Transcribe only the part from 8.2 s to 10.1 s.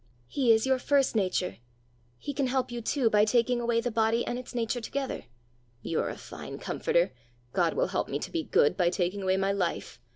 be good by taking away my life!